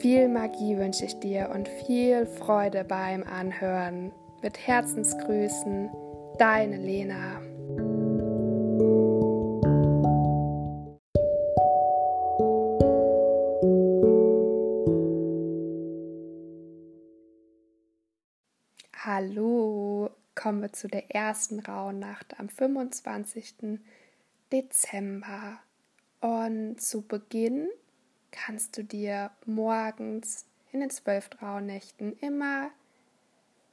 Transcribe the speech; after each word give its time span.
Viel 0.00 0.28
Magie 0.28 0.76
wünsche 0.76 1.06
ich 1.06 1.18
dir 1.18 1.50
und 1.52 1.68
viel 1.68 2.24
Freude 2.24 2.84
beim 2.84 3.24
Anhören. 3.24 4.12
Mit 4.42 4.56
Herzensgrüßen, 4.56 5.90
deine 6.38 6.76
Lena. 6.76 7.40
Hallo, 18.94 20.10
kommen 20.36 20.62
wir 20.62 20.72
zu 20.72 20.86
der 20.86 21.12
ersten 21.12 21.58
Rauhnacht 21.58 22.38
am 22.38 22.48
25. 22.48 23.80
Dezember. 24.52 25.58
Und 26.20 26.80
zu 26.80 27.02
Beginn 27.02 27.68
kannst 28.30 28.76
du 28.76 28.84
dir 28.84 29.30
morgens 29.46 30.46
in 30.72 30.80
den 30.80 30.90
zwölf 30.90 31.30
Rauhnächten 31.40 32.16
immer 32.20 32.70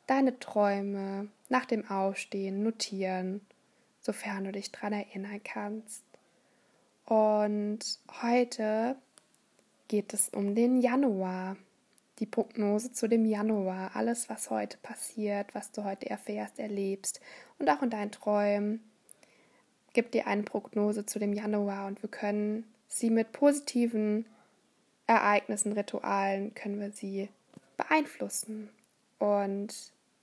deine 0.07 0.39
Träume 0.39 1.27
nach 1.49 1.65
dem 1.65 1.89
Aufstehen 1.89 2.63
notieren, 2.63 3.41
sofern 4.01 4.45
du 4.45 4.51
dich 4.51 4.71
daran 4.71 4.93
erinnern 4.93 5.41
kannst. 5.43 6.03
Und 7.05 7.79
heute 8.21 8.95
geht 9.87 10.13
es 10.13 10.29
um 10.29 10.55
den 10.55 10.77
Januar, 10.77 11.57
die 12.19 12.25
Prognose 12.25 12.93
zu 12.93 13.07
dem 13.07 13.25
Januar, 13.25 13.95
alles, 13.95 14.29
was 14.29 14.49
heute 14.49 14.77
passiert, 14.77 15.53
was 15.53 15.71
du 15.71 15.83
heute 15.83 16.09
erfährst, 16.09 16.59
erlebst 16.59 17.19
und 17.59 17.69
auch 17.69 17.81
in 17.81 17.89
deinen 17.89 18.11
Träumen. 18.11 18.83
Gibt 19.93 20.13
dir 20.13 20.27
eine 20.27 20.43
Prognose 20.43 21.05
zu 21.05 21.19
dem 21.19 21.33
Januar 21.33 21.87
und 21.87 22.01
wir 22.01 22.09
können 22.09 22.65
sie 22.87 23.09
mit 23.09 23.31
positiven 23.31 24.25
Ereignissen, 25.07 25.73
Ritualen 25.73 26.53
können 26.55 26.79
wir 26.79 26.91
sie 26.91 27.29
beeinflussen. 27.77 28.69
Und 29.19 29.73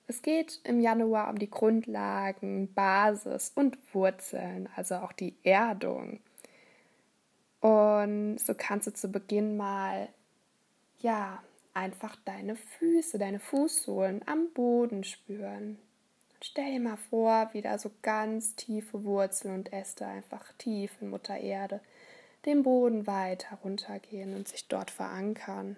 es 0.07 0.23
geht 0.23 0.61
im 0.65 0.81
Januar 0.81 1.31
um 1.31 1.39
die 1.39 1.51
Grundlagen, 1.51 2.73
Basis 2.75 3.53
und 3.55 3.79
Wurzeln, 3.95 4.69
also 4.77 4.97
auch 4.97 5.13
die 5.13 5.35
Erdung. 5.43 6.21
Und 7.61 8.39
so 8.39 8.55
kannst 8.55 8.89
du 8.89 8.93
zu 8.93 9.09
Beginn 9.09 9.57
mal, 9.57 10.09
ja, 10.99 11.43
einfach 11.75 12.17
deine 12.25 12.57
Füße, 12.57 13.19
deine 13.19 13.39
Fußsohlen 13.39 14.23
am 14.27 14.51
Boden 14.53 15.05
spüren. 15.05 15.79
Stell 16.43 16.73
dir 16.73 16.81
mal 16.81 16.97
vor, 16.97 17.51
wie 17.53 17.63
da 17.63 17.79
so 17.79 17.91
ganz 18.03 18.57
tiefe 18.57 19.05
Wurzeln 19.05 19.55
und 19.55 19.73
Äste 19.73 20.07
einfach 20.07 20.53
tief 20.59 20.91
in 21.01 21.11
Mutter 21.11 21.39
Erde 21.39 21.81
den 22.45 22.63
Boden 22.63 23.07
weiter 23.07 23.59
runtergehen 23.63 24.35
und 24.35 24.49
sich 24.49 24.69
dort 24.69 24.91
verankern. 24.91 25.77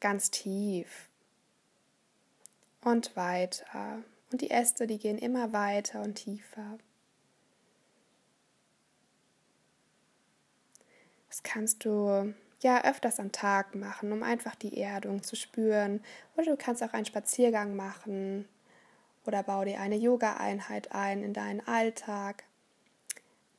Ganz 0.00 0.30
tief 0.30 1.08
und 2.82 3.16
weiter. 3.16 4.02
Und 4.32 4.40
die 4.40 4.50
Äste, 4.50 4.86
die 4.86 4.98
gehen 4.98 5.18
immer 5.18 5.52
weiter 5.52 6.02
und 6.02 6.14
tiefer. 6.14 6.78
Das 11.28 11.42
kannst 11.42 11.84
du 11.84 12.34
ja 12.60 12.84
öfters 12.84 13.20
am 13.20 13.32
Tag 13.32 13.74
machen, 13.74 14.12
um 14.12 14.22
einfach 14.22 14.54
die 14.54 14.78
Erdung 14.78 15.22
zu 15.22 15.36
spüren. 15.36 16.02
Oder 16.36 16.46
du 16.46 16.56
kannst 16.56 16.82
auch 16.82 16.92
einen 16.92 17.06
Spaziergang 17.06 17.76
machen 17.76 18.48
oder 19.24 19.42
bau 19.42 19.64
dir 19.64 19.80
eine 19.80 19.96
Yoga-Einheit 19.96 20.92
ein 20.92 21.22
in 21.22 21.32
deinen 21.32 21.66
Alltag 21.66 22.44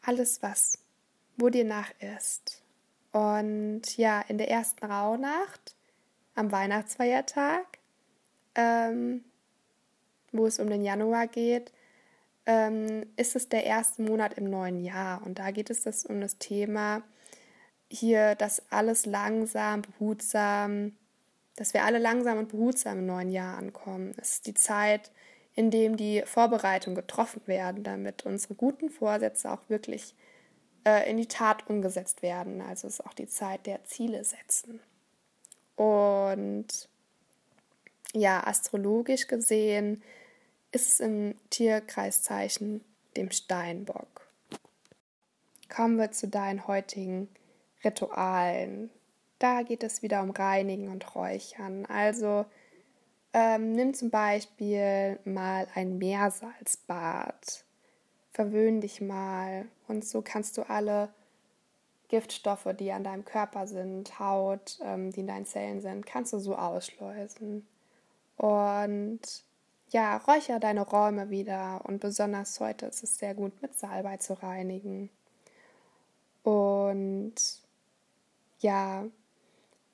alles, 0.02 0.42
was, 0.42 0.78
wo 1.38 1.50
dir 1.50 1.66
nach 1.66 1.92
ist. 2.18 2.62
Und 3.12 3.98
ja, 3.98 4.22
in 4.22 4.38
der 4.38 4.50
ersten 4.50 4.86
Rauhnacht, 4.86 5.76
am 6.36 6.52
Weihnachtsfeiertag, 6.52 7.80
ähm, 8.56 9.24
wo 10.32 10.46
es 10.46 10.60
um 10.60 10.70
den 10.70 10.84
Januar 10.84 11.28
geht, 11.28 11.72
ähm, 12.46 13.06
ist 13.18 13.36
es 13.36 13.50
der 13.50 13.66
erste 13.66 14.02
Monat 14.02 14.34
im 14.36 14.50
neuen 14.50 14.84
Jahr. 14.84 15.22
Und 15.26 15.40
da 15.40 15.52
geht 15.52 15.70
es 15.70 15.84
das 15.84 16.06
um 16.06 16.22
das 16.22 16.38
Thema 16.38 17.04
hier, 17.90 18.36
dass 18.36 18.64
alles 18.72 19.06
langsam, 19.06 19.82
behutsam, 19.82 20.94
dass 21.58 21.74
wir 21.74 21.84
alle 21.84 22.00
langsam 22.00 22.38
und 22.38 22.50
behutsam 22.50 23.00
im 23.00 23.06
neuen 23.06 23.30
Jahr 23.30 23.58
ankommen. 23.58 24.14
Es 24.18 24.36
ist 24.36 24.48
die 24.48 24.54
Zeit, 24.54 25.12
in 25.56 25.72
dem 25.72 25.98
die 25.98 26.24
Vorbereitungen 26.26 26.96
getroffen 26.96 27.42
werden, 27.46 27.84
damit 27.84 28.26
unsere 28.26 28.56
guten 28.56 28.90
Vorsätze 28.90 29.52
auch 29.52 29.62
wirklich 29.68 30.16
äh, 30.86 31.10
in 31.10 31.18
die 31.18 31.28
Tat 31.28 31.68
umgesetzt 31.68 32.22
werden. 32.22 32.62
Also 32.62 32.88
ist 32.88 33.06
auch 33.06 33.14
die 33.14 33.28
Zeit 33.28 33.66
der 33.66 33.84
Ziele 33.84 34.24
setzen. 34.24 34.80
Und 35.76 36.90
ja, 38.14 38.46
astrologisch 38.46 39.28
gesehen 39.28 40.02
ist 40.72 40.88
es 40.88 41.00
im 41.00 41.36
Tierkreiszeichen 41.50 42.84
dem 43.18 43.32
Steinbock. 43.32 44.28
Kommen 45.70 45.98
wir 45.98 46.12
zu 46.12 46.28
deinen 46.28 46.68
heutigen 46.68 47.30
Ritualen. 47.84 48.90
Da 49.40 49.64
geht 49.64 49.84
es 49.84 50.02
wieder 50.02 50.22
um 50.22 50.32
Reinigen 50.32 50.90
und 50.90 51.16
Räuchern. 51.16 51.86
Also 51.86 52.46
ähm, 53.34 53.74
nimm 53.74 53.94
zum 53.94 54.09
Beispiel 54.09 55.19
mal 55.25 55.68
ein 55.75 55.97
Meersalzbad. 55.97 57.66
Verwöhn 58.31 58.81
dich 58.81 59.02
mal 59.02 59.68
und 59.88 60.06
so 60.06 60.22
kannst 60.22 60.58
du 60.58 60.64
alle 60.69 61.09
Giftstoffe, 62.08 62.68
die 62.78 62.91
an 62.91 63.03
deinem 63.03 63.25
Körper 63.25 63.68
sind, 63.68 64.20
Haut, 64.20 64.80
ähm, 64.84 65.12
die 65.12 65.22
in 65.22 65.28
deinen 65.28 65.46
Zellen 65.46 65.81
sind, 65.81 66.06
kannst 66.06 66.34
du 66.34 66.40
so 66.40 66.56
ausschleusen. 66.56 67.66
Und 68.38 69.22
ja, 69.90 70.18
räucher 70.18 70.59
deine 70.59 70.81
Räume 70.81 71.30
wieder 71.30 71.81
und 71.86 72.00
besonders 72.00 72.59
heute 72.59 72.86
ist 72.86 73.03
es 73.03 73.18
sehr 73.18 73.34
gut 73.34 73.62
mit 73.62 73.78
Salbei 73.78 74.18
zu 74.18 74.34
reinigen. 74.34 75.09
Und 76.44 77.36
ja, 78.59 79.06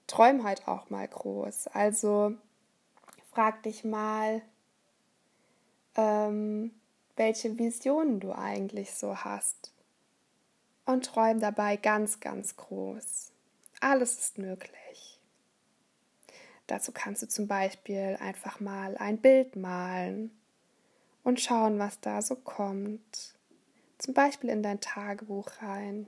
träum 0.07 0.43
halt 0.43 0.67
auch 0.67 0.89
mal 0.89 1.07
groß. 1.07 1.67
Also 1.67 2.33
frag 3.37 3.61
dich 3.61 3.83
mal, 3.83 4.41
ähm, 5.95 6.71
welche 7.17 7.59
Visionen 7.59 8.19
du 8.19 8.31
eigentlich 8.31 8.95
so 8.95 9.15
hast. 9.15 9.71
Und 10.87 11.05
träum 11.05 11.39
dabei 11.39 11.77
ganz, 11.77 12.19
ganz 12.19 12.55
groß. 12.55 13.31
Alles 13.79 14.17
ist 14.17 14.39
möglich. 14.39 15.19
Dazu 16.65 16.91
kannst 16.91 17.21
du 17.21 17.27
zum 17.27 17.45
Beispiel 17.47 18.17
einfach 18.19 18.59
mal 18.59 18.97
ein 18.97 19.19
Bild 19.19 19.55
malen 19.55 20.31
und 21.23 21.39
schauen, 21.39 21.77
was 21.77 21.99
da 21.99 22.23
so 22.23 22.33
kommt. 22.33 23.35
Zum 23.99 24.15
Beispiel 24.15 24.49
in 24.49 24.63
dein 24.63 24.81
Tagebuch 24.81 25.61
rein. 25.61 26.07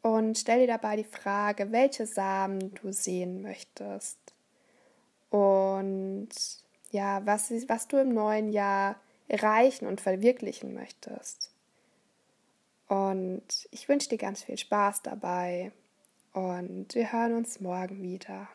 Und 0.00 0.38
stell 0.38 0.60
dir 0.60 0.68
dabei 0.68 0.94
die 0.94 1.02
Frage, 1.02 1.72
welche 1.72 2.06
Samen 2.06 2.72
du 2.76 2.92
sehen 2.92 3.42
möchtest 3.42 4.30
und 5.30 6.28
ja, 6.90 7.24
was, 7.24 7.50
was 7.68 7.88
du 7.88 7.98
im 7.98 8.12
neuen 8.12 8.52
Jahr 8.52 8.96
erreichen 9.28 9.86
und 9.86 10.00
verwirklichen 10.00 10.74
möchtest. 10.74 11.52
Und 12.88 13.68
ich 13.70 13.88
wünsche 13.88 14.08
dir 14.08 14.18
ganz 14.18 14.42
viel 14.42 14.58
Spaß 14.58 15.02
dabei 15.02 15.70
und 16.32 16.94
wir 16.94 17.12
hören 17.12 17.34
uns 17.34 17.60
morgen 17.60 18.02
wieder. 18.02 18.48